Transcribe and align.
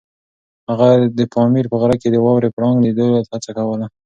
هغه 0.69 0.89
د 1.17 1.19
پامیر 1.33 1.65
په 1.71 1.75
غره 1.81 1.95
کې 2.01 2.09
د 2.11 2.17
واورې 2.25 2.53
پړانګ 2.55 2.77
د 2.79 2.83
لیدو 2.87 3.07
هڅه 3.31 3.51
کوله. 3.57 3.85